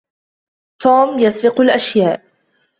[0.79, 2.25] توم يسرق الاشياء.